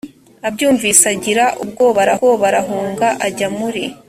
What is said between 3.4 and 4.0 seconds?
muri